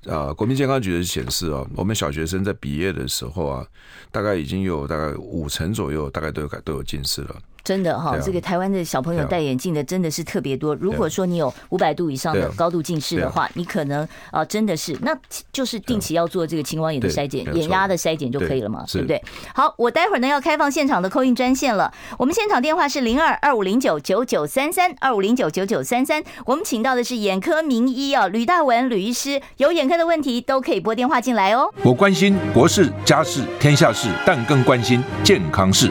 [0.07, 3.67] 啊，国民健康局的显示哦，我们小学生在毕业的时候啊，
[4.13, 7.37] 大概已经有大概五成左右，大概都有都有近视了。
[7.63, 10.75] 真的哈，这个台湾的小朋友戴眼镜的真的是特别多。
[10.77, 15.17] 如果说你有五百度以上的高度近视的话，你可能啊真的是，那
[15.53, 19.23] 就是定期要做这个青光眼的筛检、眼压的筛检就可以了嘛，对不对？
[19.55, 21.93] 好，我待会儿呢要开放现场的 call in 专线了。
[22.19, 26.23] 我们现场电话是零二二五零九九九三三二五零九九九三三。
[26.47, 31.73] 我们请到的是眼科名医啊，吕大文吕医师，有眼科的问题都可以拨电话进来哦。
[31.83, 35.91] 我关心国事、家事、天下事，但更关心健康事。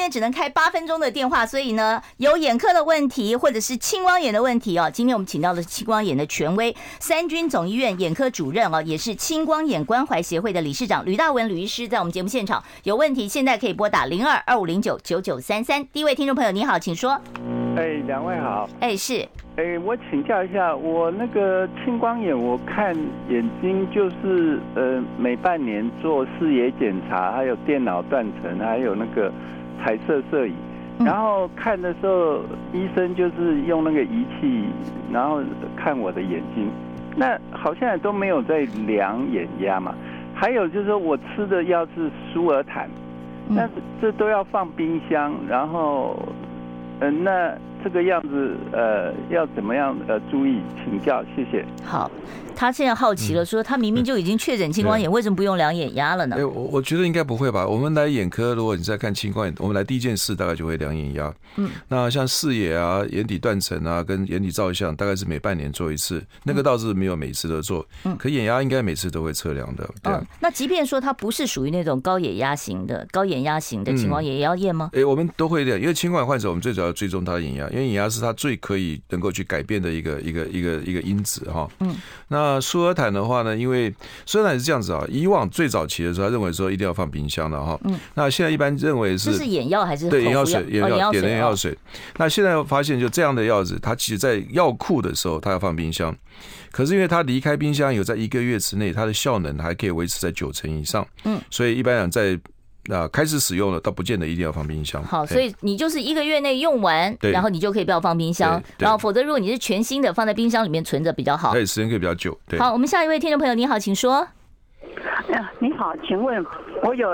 [0.00, 4.90] 今天只能开八分钟的电话，所以呢，有眼科的问题或者是青光眼的问题哦。
[4.90, 15.86] 今天我们请到的是青光眼的权威，三军总医院眼科主任哦，也是青光眼关怀协会的理事长吕大文吕医师，在我们节目现场有问题，现在可以拨打零二二五零九九九三三。
[15.88, 17.20] 第一位听众朋友，你好，请说。
[17.76, 18.66] 哎，两位好。
[18.80, 19.28] 哎，是。
[19.56, 22.96] 哎，我请教一下，我那个青光眼，我看
[23.28, 29.30] 眼睛就是呃，每半年做视野检查，还有电脑断层，还有那个。
[29.82, 30.54] 彩色摄影，
[31.04, 32.40] 然后看的时候，
[32.72, 34.66] 医生就是用那个仪器，
[35.12, 35.40] 然后
[35.76, 36.70] 看我的眼睛。
[37.16, 39.94] 那好像也都没有在量眼压嘛。
[40.32, 42.88] 还有就是说我吃的药是舒尔坦，
[43.48, 43.68] 那
[44.00, 46.16] 这都要放冰箱，然后，
[47.00, 50.60] 嗯，那这个样子，呃，要怎么样呃注意？
[50.84, 51.64] 请教，谢谢。
[51.84, 52.10] 好。
[52.60, 56.36] 他现在好奇了，说他明明就已经确诊青光眼，为什么不用量眼压了呢？
[56.36, 57.66] 哎，我我觉得应该不会吧。
[57.66, 61.34] 我们来眼科，如果你在看青光眼，我们来第一件事大概就会量眼压。
[61.56, 67.86] 嗯，那像视野啊、眼底断层啊、跟眼底照相，大概是每半年做一次，那个倒是没有每次都做。
[68.04, 69.88] 嗯，可眼压应该每次都会测量的。
[70.02, 70.12] 对。
[70.38, 74.90] 那即便说他不是属于那种高眼压型的、高眼压型的青光眼，也要验吗？
[74.92, 81.66] 哎，我们都会验，因为青光眼患者我们最主要追踪他的眼压，因为眼压是他最可以能够去改变的一个一个一个一个因子哈。
[81.78, 81.96] 嗯，
[82.28, 83.42] 那舒尔坦的话。
[83.42, 83.50] 呢？
[83.56, 83.92] 因为
[84.26, 87.76] 苏尔坦是这样子啊，以往最早期的时候，他认为说一定要放冰箱的哈。
[87.84, 87.98] 嗯。
[88.14, 89.32] 那现在一般认为是。
[89.32, 90.08] 这是眼药还是？
[90.08, 91.72] 对，眼药水，眼药点的眼药水。
[91.72, 91.76] 哦、
[92.18, 96.14] 那现在发现，就这样的药子，它其实在药库的时候，它要放冰箱。
[96.70, 101.06] 可是因为它离开冰箱有在一个月之内，它的效能还可以维持在九成以上。
[101.24, 101.40] 嗯。
[101.50, 102.38] 所以一般讲在。
[102.86, 105.02] 那开始使用了，倒不见得一定要放冰箱。
[105.04, 108.62] 好，所以你就是一个月内用完，然后你就可以不要放冰箱。
[108.78, 111.52] 然后否则，如果你是全新的，放在冰箱里面存着比较好。
[111.52, 112.38] 对，时间可以比较久。
[112.48, 112.58] 对。
[112.58, 114.26] 好，我们下一位听众朋友，你好，请说。
[115.58, 116.44] 你好，请问
[116.82, 117.10] 我有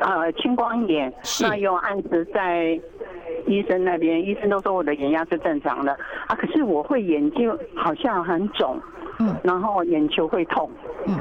[0.00, 2.80] 呃青光眼，那有案子在
[3.46, 5.92] 医生那边，医生都说我的眼压是正常的
[6.26, 8.80] 啊，可是我会眼睛好像很肿，
[9.18, 10.70] 嗯，然后眼球会痛，
[11.06, 11.18] 嗯。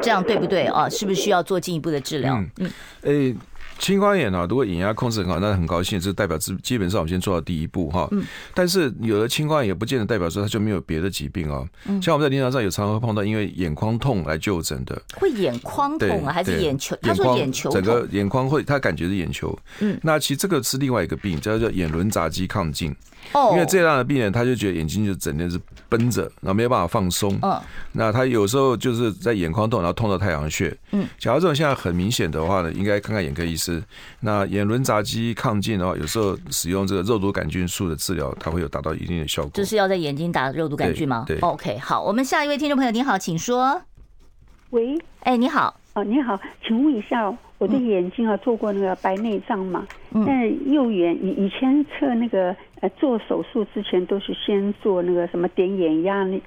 [0.00, 0.88] 这样对不对啊？
[0.88, 2.34] 是不是需要做进一步的治疗？
[2.58, 2.70] 嗯，
[3.02, 3.34] 诶。
[3.82, 8.06] 青光眼啊，如果眼压控制很好，那很高兴，这代表基基本上我们先做到第一步哈。
[8.12, 8.22] 嗯。
[8.54, 11.68] 但是有了青光眼也不见得代表说他就没有别的疾病哦。
[11.86, 12.00] 嗯。
[12.00, 15.02] 像我们在临床上有常常会碰到因为眼眶痛来就诊的。
[15.16, 16.96] 会眼眶痛啊，还是眼球？
[17.02, 17.70] 他说眼球。
[17.72, 19.58] 整个眼眶会，他感觉是眼球。
[19.80, 19.98] 嗯。
[20.00, 22.94] 那其实这个是另外一个病，叫做眼轮匝肌亢进。
[23.32, 23.50] 哦。
[23.54, 27.36] 因为这样的病人，他就觉得眼睛就整天是绷着，然后没有办法放松。
[27.42, 27.60] 嗯。
[27.90, 30.72] 那他有时候就是在眼眶痛，然后痛到太阳穴。
[30.92, 31.04] 嗯。
[31.18, 33.82] 假如这种现在很明显的话呢，应该看看眼科医师。
[34.20, 39.50] 那眼轮匝肌亢进的话，有时候使用这个肉毒杆菌素的治疗，它会有达到一定的效果。
[39.54, 41.24] 就是要在眼睛打肉毒杆菌吗？
[41.26, 41.36] 对。
[41.36, 43.82] 对 OK，好，我们下一位听众朋友，你好，请说。
[44.70, 49.86] 喂，哎，你好，哦，你好，请问一下，我的眼睛啊，做过那个白内障嘛？
[50.12, 50.24] 嗯。
[50.24, 56.40] 那右眼以以前测那个呃做手术之前，都是先做那个什么点眼压那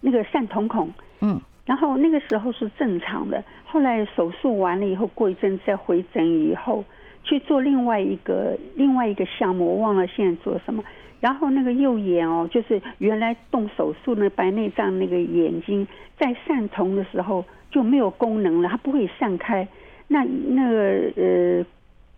[0.00, 0.92] 那个散瞳孔。
[1.20, 1.40] 嗯。
[1.68, 6.82] 然后那个时候是正常的，后来手术完了以后，过一阵再回诊以后
[7.22, 10.82] 去做另外一个另外一个项目，我忘了现在做什么。
[11.20, 15.86] 然后那个右眼哦，就是原来动手术那白内障那个眼睛，
[16.18, 19.68] 在散瞳的时候就没有功能了，它不会散开。
[20.06, 21.66] 那那个呃。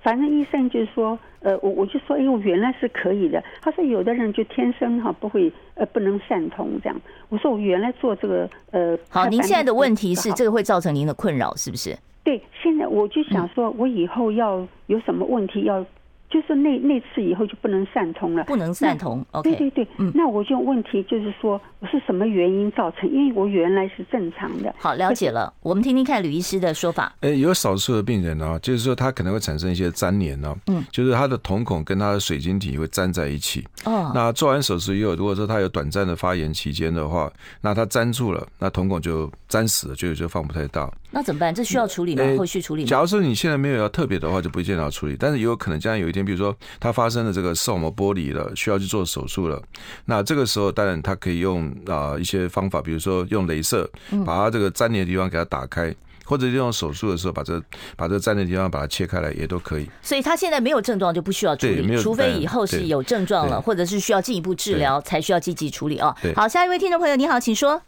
[0.02, 3.42] 反正医生就是说，呃，我我就说，哎我，原来是可以的。
[3.60, 7.00] 他说有的人就天生哈不会，呃，不能善通这样。
[7.28, 11.96] 我说我原来做这个，呃，好，您现在的问题是这个会造成您的困扰是不是？
[12.24, 15.84] 对，现在我就想说，我以后要有什么问题要
[16.30, 19.24] 就是那那次以后就不能散瞳了，不能散瞳。
[19.32, 23.10] OK，对对对，嗯，那我就问题就是说，我是什么原因造成？
[23.10, 24.72] 因为我原来是正常的。
[24.78, 25.52] 好，了解了。
[25.60, 27.12] 我们听听看吕医师的说法。
[27.20, 33.66] 哎，有少数的病人呢，就是说他可能会产生一些粘连呢，嗯，就是他的瞳孔跟他的水晶体会粘在一起。
[33.84, 37.28] 哦，那做完手术以后，如果说他有短暂的发炎期间的话，
[37.60, 40.90] 那他粘住了，那瞳孔就粘死了，就就放不太大。
[41.10, 41.54] 那怎么办？
[41.54, 42.24] 这需要处理吗？
[42.38, 42.88] 后续处理吗？
[42.88, 45.16] 假如说你现在没有要特别的话，就不见得要处理。
[45.18, 49.60] 但是也有可能将来有一天，比如说它发生了这个视网膜剥离了，需要去做手术了。
[50.04, 53.90] 那这个时候，当然它可以用啊一些方法，比如说用镭射，
[54.24, 55.92] 把它这个粘连的地方给它打开，
[56.24, 57.60] 或者用手术的时候把这
[57.96, 59.90] 把这粘连的地方把它切开来，也都可以。
[60.00, 66.14] 所以他现在没有症状就不需要处理，除非以后是有症状了，或者是需要进一步治疗才需要积极处理哦。
[66.36, 67.82] 好，下一位听众朋友，你好，请说。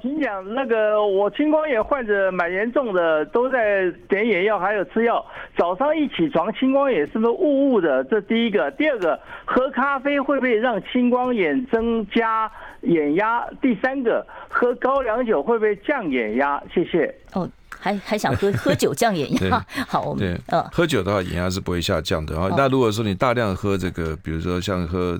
[0.00, 5.24] 请讲那个，我青光眼患者蛮严重的，都在点眼药，还有吃药。
[5.56, 8.04] 早上一起床，青光眼是不是雾雾的？
[8.04, 8.70] 这第一个。
[8.72, 12.50] 第二个，喝咖啡会不会让青光眼增加
[12.82, 13.46] 眼压？
[13.60, 16.62] 第三个，喝高粱酒会不会降眼压？
[16.72, 17.14] 谢谢。
[17.34, 17.48] 哦。
[17.78, 19.64] 还还想喝喝酒降眼压？
[19.88, 22.34] 好，我们对，呃，喝酒的话眼压是不会下降的。
[22.34, 25.18] 然后，那如果说你大量喝这个，比如说像喝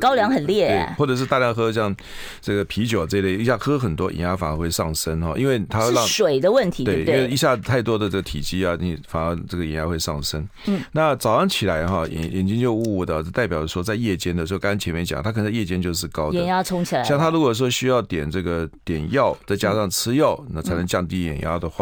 [0.00, 1.94] 高粱很烈，或者是大量喝像
[2.40, 10.46] 这个啤酒这类，一下喝很多，眼压反而会上升哈，因为它会让水的问题，对，因为一下太多的这个体积啊，你反而这个眼压会上升。
[10.66, 17.04] 嗯，那早上起来哈，眼眼睛就雾雾的，代表说在夜间的时候，刚刚前面讲，他可能夜间就是高的眼压冲起来。
[17.04, 21.77] 像他如果说需要点这个点药，再加上吃药，那才能降低眼压的话，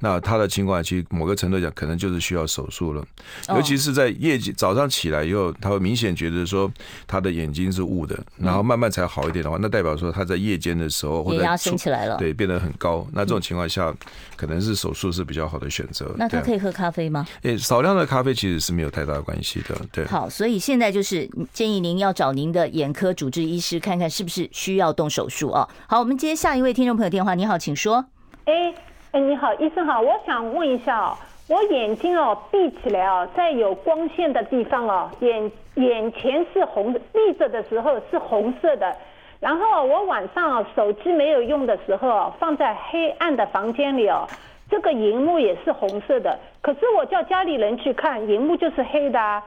[0.00, 3.04] 那他的情况其实某个程度讲，可能就是需要手术了。
[3.48, 6.70] 尤其是在夜间早上起来以后，他会明显觉得说
[7.06, 13.06] 他的眼睛是雾的，然后慢慢才好一点的话，那代表说他在夜间的时候或者眼压升起来了，对，变得很高。
[13.12, 13.94] 那这种情况下，
[14.36, 16.14] 可能是手术是比较好的选择。
[16.16, 17.26] 那他可以喝咖啡吗？
[17.42, 19.76] 诶，少量的咖啡其实是没有太大的关系的。
[19.92, 25.68] 对，好，所以现在就是建议您要找您的眼科主治医师看看是不是需要动手术啊。
[25.86, 28.04] 好，我们接下一位听众朋友电话，你好，请说。
[28.46, 28.74] 诶。
[29.12, 31.16] 哎，你好，医生好，我想问一下哦，
[31.48, 38.96] 我眼睛哦闭起来哦，在有光线的地方哦，眼眼前是红的，闭着的时候是红色的，
[39.40, 44.24] 然后我晚上手机没有用的时候，放在黑暗的房间里哦，
[44.70, 49.42] 这个荧幕也是红色的，可是我叫家里人去看，荧幕就是黑的啊，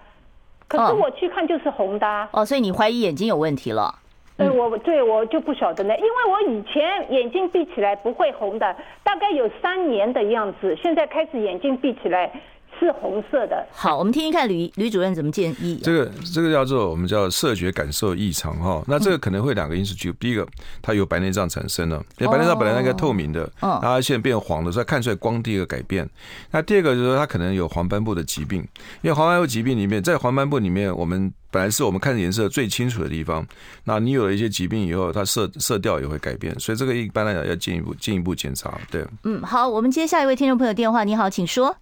[0.68, 2.28] 可是我去看就是红的啊。
[2.34, 3.96] 哦，所以你怀疑眼睛有问题了？
[4.38, 12.32] 呃，我对我就不晓得呢，因为我以前眼睛闭起来不会红的，大概有三年的样子，现在开始眼睛闭起来。
[12.80, 13.66] 是红色的。
[13.72, 15.80] 好，我们听听看吕吕主任怎么建议。
[15.84, 18.84] 这个这个叫做我们叫色觉感受异常哈。
[18.88, 20.48] 那这个可能会两个因素，就第一个，
[20.82, 26.08] 它有白内障产生了，因为白内障本来应该透明的，它现在变黄的，所以看出来光第一个改变。
[26.52, 28.60] 那第二个就是说，它可能有黄斑部的疾病，
[29.02, 33.46] 因为黄斑部疾病里面，在黄斑部里面，我们本来是我们看颜色最清楚的地方。
[33.84, 38.80] 那你有了一些疾病以后，它色色调也会改变，所以这个一般来讲要进一步进一步检查。
[38.90, 41.76] 对，嗯，好，我们接下一位听众朋友电话，你好，请说。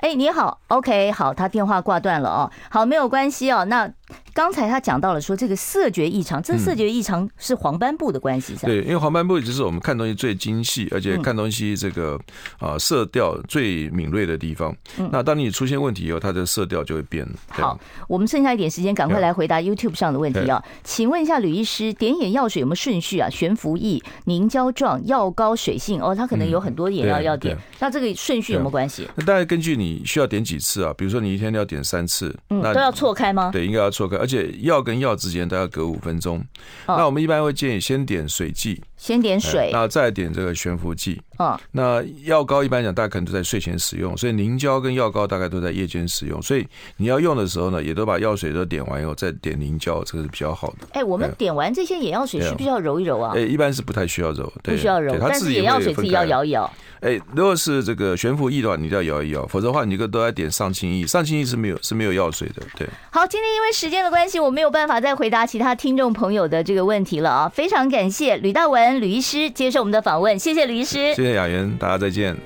[0.00, 3.90] 哎，你好，OK，好，他电话挂断了哦，好，没有关系哦，那。
[4.32, 8.54] 刚才他讲到了说这个色觉异常，这色觉异常是黄斑部的关系？
[8.62, 12.18] 对，因为黄斑部就是我们看东西最精细，而且看东西这个
[12.58, 14.74] 啊色调最敏锐的地方。
[15.10, 17.26] 那当你出现问题以后，它的色调就会变。
[17.48, 20.62] 好，我们剩下一点时间，赶快来回答 YouTube 上的问题啊！
[20.82, 23.28] 请问一下吕医师，点眼药水有没有顺序啊？
[23.30, 29.08] 悬浮液、凝胶状、药膏、水性哦，它可能有很多眼药要点，那这个顺序有没有关系？
[29.16, 30.94] 那大概根据你需要点几次啊？
[30.96, 33.50] 比如说你一天要点三次，嗯，都要错开吗？
[33.52, 34.16] 对，应该要错开。
[34.16, 36.44] 而且药跟药之间都要隔五分钟。
[36.86, 41.18] 那我们一般会建议先点水剂，先点水，那再点这个悬浮剂。
[41.38, 46.40] 啊，那药膏一般讲，大家可能都在睡前使用，所以凝胶跟药膏大概都在夜间使用。
[46.42, 50.86] 所以你要用的时候呢，也都把药水都点完以后再点凝胶，这个是比较好的。
[50.92, 53.32] 哎，我们点完这些眼药水需不需要揉一揉啊？
[53.34, 56.70] 哎，一般是不太需要揉，不需要揉，但是眼药水自己要摇一摇。
[57.00, 61.06] 哎，如果是这个悬浮液的话，你就要摇一摇，否则的话，你这个都要点上清液。
[61.06, 62.62] 上清液是没有是没有药水的。
[62.76, 62.86] 对。
[63.10, 67.48] 好，今天因为时间的关系，我没有办法再回答其他听众朋友的这个问题了啊！
[67.48, 72.36] 非常感谢吕大文吕医师接受我们的访问，谢谢吕医师，谢谢雅媛，大家再见。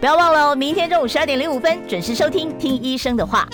[0.00, 3.48] 不要忘了哦，明天中午十二点零五分准时收听《听医生的话》。